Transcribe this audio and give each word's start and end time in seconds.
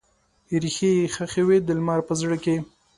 ریښې 0.61 0.89
یې 0.97 1.05
ښخې 1.13 1.41
وي 1.47 1.57
د 1.63 1.69
لمر 1.77 1.99
په 2.07 2.13
زړه 2.21 2.37
کې 2.43 2.55